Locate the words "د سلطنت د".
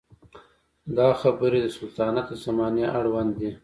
1.63-2.33